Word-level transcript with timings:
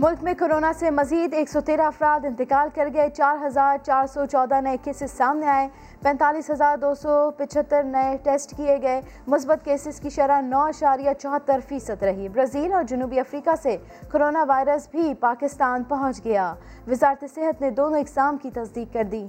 ملک 0.00 0.22
میں 0.22 0.34
کرونا 0.38 0.72
سے 0.78 0.90
مزید 0.90 1.34
ایک 1.34 1.48
سو 1.48 1.60
تیرہ 1.60 1.82
افراد 1.82 2.24
انتقال 2.24 2.68
کر 2.74 2.88
گئے، 2.94 3.10
چار 3.10 3.46
ہزار 3.46 3.76
چار 3.86 4.06
سو 4.06 4.26
چودہ 4.26 4.60
نئے 4.60 4.76
کیسز 4.84 5.10
سامنے 5.10 5.46
آئے، 5.46 5.68
پینتالیس 6.02 6.50
ہزار 6.50 6.76
دو 6.76 6.94
سو 6.94 7.30
پچہتر 7.36 7.82
نئے 7.82 8.16
ٹیسٹ 8.22 8.56
کیے 8.56 8.78
گئے۔ 8.82 9.00
مثبت 9.26 9.64
کیسز 9.64 10.00
کی 10.00 10.10
شرح 10.10 10.40
نو 10.40 10.60
اشاریہ 10.60 11.10
چوہتر 11.18 11.60
فیصد 11.68 12.02
رہی۔ 12.02 12.28
برازیل 12.28 12.72
اور 12.72 12.82
جنوبی 12.82 13.20
افریقہ 13.20 13.56
سے 13.62 13.76
کرونا 14.08 14.44
وائرس 14.48 14.88
بھی 14.90 15.14
پاکستان 15.20 15.84
پہنچ 15.84 16.24
گیا۔ 16.24 16.54
وزارت 16.88 17.24
صحت 17.34 17.60
نے 17.60 17.70
دونوں 17.70 18.00
اقسام 18.00 18.36
کی 18.36 18.50
تصدیق 18.50 18.92
کر 18.92 19.04
دی۔ 19.04 19.26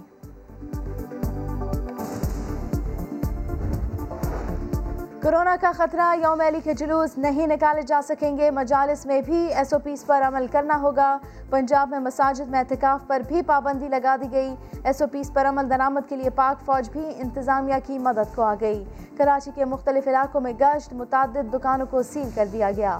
کرونا 5.30 5.55
کا 5.61 5.71
خطرہ، 5.75 6.16
یوم 6.21 6.42
علی 6.42 6.60
کے 6.64 6.74
جلوس 6.74 7.18
نہیں 7.18 7.47
نکالے 7.47 7.82
جا 7.82 8.00
سکیں 8.07 8.37
گے۔ 8.37 8.51
مجالس 8.51 9.06
میں 9.06 9.21
بھی 9.21 9.42
ایس 9.54 9.74
او 9.74 9.79
پیز 9.79 10.06
پر 10.06 10.21
عمل 10.28 10.47
کرنا 10.51 10.79
ہوگا۔ 10.82 11.18
پنجاب 11.50 11.89
میں 11.89 12.00
مساجد 12.00 12.50
میں 12.50 12.60
اعتکاف 12.60 13.07
پر 13.07 13.21
بھی 13.28 13.42
پابندی 13.42 13.87
لگا 13.87 14.15
دی 14.21 14.32
گئی۔ 14.32 14.56
ایس 14.84 15.01
او 15.01 15.07
پیز 15.07 15.32
پر 15.34 15.50
عمل 15.50 15.70
درآمد 15.70 16.10
کے 16.10 16.15
لیے 16.15 16.29
پاک 16.29 16.65
فوج 16.65 16.89
بھی 16.89 17.06
انتظامیہ 17.18 17.75
کی 17.86 18.00
مدد 18.00 18.36
کو 18.36 18.42
آ 18.42 18.56
گئی 18.61 18.84
کراچی 19.18 19.51
کے 19.56 19.65
مختلف 19.65 20.07
علاقوں 20.07 20.42
میں 20.42 20.54
گشت 20.61 20.93
متعدد 20.93 21.54
دکانوں 21.54 21.87
کو 21.89 22.04
سیل 22.04 22.29
کر 22.36 22.46
دیا 22.54 22.71
گیا۔ 22.71 23.00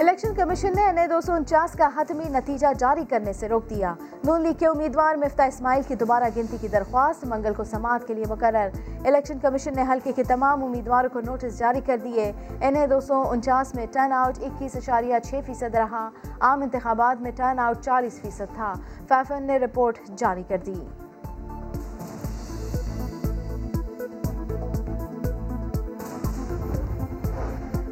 الیکشن 0.00 0.34
کمیشن 0.34 0.72
نے 0.76 0.86
این 0.86 0.98
اے 0.98 1.06
دو 1.06 1.20
سو 1.20 1.32
انچاس 1.32 1.72
کا 1.72 1.88
حتمی 1.96 2.24
نتیجہ 2.24 2.66
جاری 2.78 3.04
کرنے 3.08 3.32
سے 3.32 3.48
روک 3.48 3.70
دیا۔ 3.70 3.94
نون 4.24 4.40
لیگ 4.40 4.52
کے 4.58 4.66
امیدوار 4.66 5.16
مفتہ 5.16 5.42
اسماعیل 5.42 5.82
کی 5.88 5.94
دوبارہ 5.94 6.24
گنتی 6.36 6.56
کی 6.60 6.68
درخواست، 6.68 7.24
منگل 7.24 7.54
کو 7.54 7.64
سماعت 7.64 8.06
کے 8.06 8.14
لیے 8.14 8.24
مقرر۔ 8.28 8.68
الیکشن 9.04 9.38
کمیشن 9.38 9.70
نے 9.76 9.84
حلقے 9.92 10.12
کے 10.12 10.22
تمام 10.24 10.64
امیدواروں 10.64 11.10
کو 11.12 11.20
نوٹس 11.20 11.58
جاری 11.58 11.80
کر 11.80 11.96
دیے۔ 12.04 12.32
این 12.60 12.76
اے 12.76 12.86
دو 12.86 13.00
سو 13.00 13.30
انچاس 13.30 13.74
میں 13.74 13.86
ٹرن 13.92 14.12
آؤٹ 14.12 14.42
اکیس 14.42 14.76
اشاریہ 14.76 15.14
چھ 15.24 15.40
فیصد 15.46 15.74
رہا۔ 15.74 16.10
عام 16.40 16.62
انتخابات 16.62 17.22
میں 17.22 17.30
ٹرن 17.36 17.58
آؤٹ 17.58 17.80
چالیس 17.80 18.20
فیصد 18.20 18.54
تھا۔ 18.54 18.72
فیفن 19.08 19.42
نے 19.42 19.58
رپورٹ 19.58 19.98
جاری 20.16 20.42
کر 20.48 20.58
دی۔ 20.66 21.09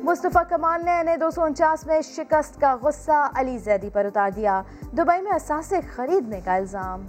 مصطفیٰ 0.08 0.42
کمال 0.48 0.84
نے 0.84 1.00
انہیں 1.00 1.16
دو 1.16 1.30
سو 1.30 1.42
انچاس 1.42 1.86
میں 1.86 2.00
شکست 2.00 2.60
کا 2.60 2.76
غصہ 2.82 3.30
علی 3.34 3.58
زیدی 3.58 3.90
پر 3.90 4.04
اتار 4.04 4.30
دیا۔ 4.30 4.62
دبئی 4.92 5.22
میں 5.22 5.32
اثاثے 5.32 5.80
خریدنے 5.96 6.40
کا 6.44 6.54
الزام۔ 6.54 7.06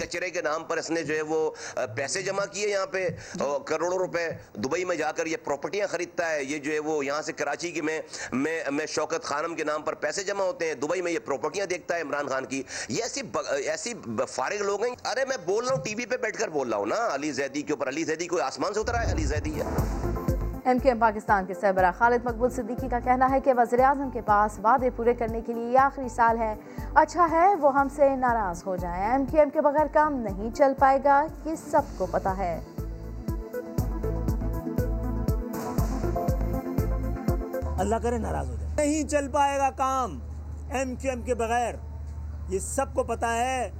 کچرے 0.00 0.30
کے 0.30 0.42
نام 0.42 0.64
پر 0.64 0.76
اس 0.76 0.90
نے 0.90 1.02
جو 1.02 1.14
ہے 1.14 1.22
وہ 1.22 1.50
پیسے 1.96 2.22
جمع 2.22 2.44
کیے 2.52 2.68
یہاں 2.68 2.86
پہ 2.86 3.08
کروڑوں 3.66 3.98
روپے 3.98 4.28
دبئی 4.54 4.84
میں 4.84 4.96
جا 4.96 5.10
کر 5.12 5.26
یہ 5.26 5.36
پراپرٹیاں 5.44 5.86
خریدتا 5.86 6.30
ہے۔ 6.30 6.42
یہ 6.44 6.58
جو 6.58 6.72
ہے 6.72 6.78
وہ 6.78 7.04
یہاں 7.06 7.22
سے 7.22 7.32
کراچی 7.32 7.70
کی 7.72 7.80
میں 7.80 8.00
میں 8.32 8.86
شوکت 8.88 9.24
خانم 9.24 9.54
کے 9.54 9.64
نام 9.64 9.82
پر 9.82 9.94
پیسے 10.04 10.24
جمع 10.24 10.44
ہوتے 10.44 10.66
ہیں۔ 10.66 10.74
دبئی 10.74 11.02
میں 11.02 11.12
یہ 11.12 11.18
پراپرٹیاں 11.24 11.66
دیکھتا 11.66 11.96
ہے 11.96 12.02
عمران 12.02 12.28
خان 12.28 12.44
کی۔ 12.46 12.62
یہ 12.88 13.02
ایسی 13.02 13.20
ایسی 13.66 13.92
فارغ 14.30 14.62
لوگ 14.62 14.84
ہیں۔ 14.84 14.94
ارے 15.10 15.24
میں 15.28 15.36
بول 15.44 15.64
رہا 15.64 15.74
ہوں 15.74 15.84
ٹی 15.84 15.94
وی 15.94 16.06
پہ 16.06 16.16
بیٹھ 16.22 16.38
کر 16.38 16.48
بول 16.48 16.68
رہا 16.68 16.78
ہوں 16.78 16.86
نا۔ 16.86 17.08
علی 17.14 17.32
زیدی 17.32 17.62
کے 17.62 17.72
اوپر 17.72 17.88
علی 17.88 18.04
زیدی 18.04 18.26
کوئی 18.26 18.42
آسمان 18.42 18.74
سے 18.74 18.80
اترا 18.80 19.06
ہے 19.06 19.12
علی 19.12 19.24
زیدی 19.24 19.60
ہے۔ 19.60 20.03
ایم 20.64 20.78
کے 20.78 20.88
ایم 20.88 20.98
پاکستان 20.98 21.46
کے 21.46 21.54
سربراہ 21.54 21.92
خالد 21.98 22.24
مقبول 22.24 22.50
صدیقی 22.50 22.88
کا 22.88 22.98
کہنا 23.04 23.30
ہے 23.30 23.40
کہ 23.40 23.52
وزیر 23.56 23.80
اعظم 23.80 24.10
کے 24.12 24.20
پاس 24.20 24.58
وعدے 24.64 24.90
پورے 24.90 25.14
کرنے 25.14 25.40
کے 25.40 25.52
لیے 25.52 25.70
یہ 25.70 25.78
آخری 25.78 26.08
سال 26.08 26.38
ہے۔ 26.38 26.54
اچھا 26.94 27.28
ہے 27.30 27.54
وہ 27.54 27.80
ہم 27.80 27.88
سے 27.96 28.16
ناراض 28.16 28.62
ہو 28.66 28.76
جائیں۔ 28.76 29.10
ایم 29.10 29.24
کے 29.30 29.38
ایم 29.38 29.50
کے 29.50 29.60
بغیر 29.60 29.86
کام 29.92 30.14
نہیں 30.14 30.50
چل 30.54 30.72
پائے 30.78 30.98
گا، 31.04 31.26
یہ 31.44 31.54
سب 31.70 31.82
کو 31.96 32.06
پتا 32.10 32.36
ہے۔ 32.36 32.60
اللہ 37.78 37.96
کرے 38.02 38.18
ناراض 38.18 38.50
ہو 38.50 38.54
جائے۔ 38.54 38.74
نہیں 38.76 39.08
چل 39.08 39.28
پائے 39.28 39.58
گا 39.58 39.70
کام 39.70 40.18
ایم 40.70 40.94
کیو 40.94 41.10
ایم 41.10 41.22
کے 41.22 41.34
بغیر۔ 41.34 41.74
یہ 42.48 42.58
سب 42.58 42.94
کو 42.94 43.02
پتا 43.02 43.36
ہے، 43.36 43.70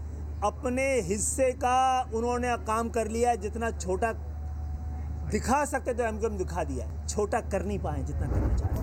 اپنے 0.41 1.00
حصے 1.14 1.53
کا 1.53 2.03
انہوں 2.12 2.38
نے 2.38 2.48
کام 2.64 2.88
کر 2.88 3.04
لیا 3.04 3.34
جتنا 3.34 3.70
چھوٹا 3.70 4.12
دکھا 5.34 5.64
سکتے 5.66 5.92
تو 5.92 6.02
ایم 6.04 6.18
کیو 6.18 6.28
دکھا 6.28 6.62
دیا 6.62 7.06
چھوٹا 7.06 7.38
کر 7.50 7.60
نہیں 7.60 7.78
پائے 7.82 8.02
جتنا 8.02 8.26
کرنا 8.34 8.56
چاہتے 8.56 8.82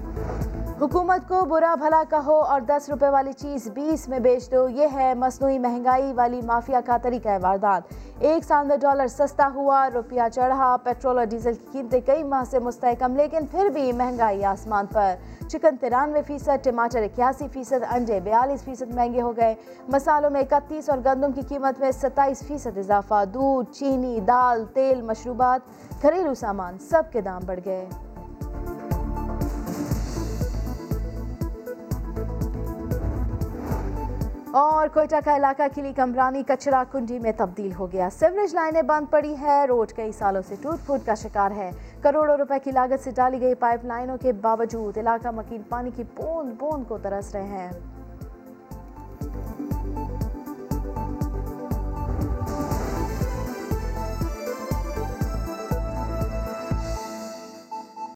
حکومت 0.82 1.28
کو 1.28 1.46
برا 1.46 1.76
بھلا 1.76 2.04
کہو 2.10 2.36
اور 2.42 2.62
دس 2.62 2.90
روپے 2.90 3.10
والی 3.10 3.34
چیز 3.34 3.68
بیس 3.68 4.08
میں 4.10 4.20
بیچ 4.20 4.52
دو، 4.52 4.70
یہ 4.70 4.88
ہے 4.94 5.14
مصنوعی 5.14 5.60
مہنگائی 5.60 6.14
والی 6.14 6.42
مافیا 6.42 6.80
کا 6.86 6.98
طریقہ 6.98 7.30
واردات۔ 7.42 7.94
ایک 8.20 8.44
سال 8.44 8.68
میں 8.68 8.78
ڈالر 8.78 9.08
سستا 9.08 9.50
ہوا، 9.56 9.90
روپیہ 9.94 10.22
چڑھا، 10.34 10.78
پیٹرول 10.84 11.18
اور 11.18 11.26
ڈیزل 11.26 11.54
کی 11.54 11.68
قیمتیں 11.72 12.02
کئی 12.06 12.24
ماہ 12.24 12.44
سے 12.44 12.60
مستحکم، 12.60 13.16
لیکن 13.16 13.46
پھر 13.52 13.66
بھی 13.66 13.92
مہنگائی 13.92 14.46
آسمان 14.46 14.86
پر۔ 14.86 15.16
چکن 15.48 15.78
ترانوے 15.78 16.22
فیصد، 16.28 16.64
ٹماٹر 16.64 17.04
اکیاسی 17.04 17.48
فیصد، 17.54 17.84
انڈے 17.90 18.20
بیالیس 18.20 18.64
فیصد 18.64 18.96
مہنگے 18.96 19.22
ہو 19.22 19.38
گئے۔ 19.38 19.56
مسالوں 19.88 20.30
میں 20.30 20.42
اکتیس 20.42 20.90
اور 20.90 20.98
گندم 21.06 21.32
کی 21.32 21.42
قیمت 21.48 21.80
میں 21.80 21.92
ستائیس 21.92 22.44
فیصد 22.48 22.78
اضافہ۔ 22.78 23.24
دودھ، 23.34 23.72
چینی، 23.72 24.20
دال، 24.28 24.66
تیل، 24.74 25.02
مشروبات، 25.02 25.62
گھریلو 26.02 26.34
سامان 26.42 26.78
سب 26.90 27.12
کے 27.12 27.22
دام 27.22 27.42
بڑھ 27.46 27.60
گئے۔ 27.66 27.86
اور 34.54 34.88
کوئٹہ 34.94 35.16
کا 35.26 35.36
علاقہ 35.36 35.64
کلی 35.76 35.92
کمرانی 35.94 36.42
کچرا 36.48 36.84
کنڈی 36.92 37.20
میں 37.20 37.32
تبدیل 37.38 37.72
ہو 37.80 37.92
گیا۔ 37.92 38.08
سیوریج 38.20 38.54
لائنیں 38.56 38.82
بند 38.82 39.06
پڑی 39.10 39.36
ہے 39.42 39.66
روڈ 39.66 39.92
کئی 39.92 40.12
سالوں 40.12 40.42
سے 40.48 40.56
ٹوٹ 40.62 40.86
پھوٹ 40.86 41.06
کا 41.06 41.14
شکار 41.14 41.52
ہے۔ 41.52 41.70
کروڑوں 42.02 42.38
روپے 42.38 42.60
کی 42.64 42.72
لاگت 42.72 43.04
سے 43.04 43.12
ڈالی 43.12 43.42
گئی 43.42 43.56
پائپ 43.56 43.86
لائنوں 43.86 44.18
کے 44.22 44.32
باوجود 44.42 44.98
علاقہ 44.98 45.28
مکین 45.36 45.62
پانی 45.70 45.92
کی 45.96 46.04
بوند 46.16 46.54
بوند 46.60 46.84
کو 46.88 46.98
ترس 46.98 47.36
رہے 47.36 47.48
ہیں۔ 47.58 47.72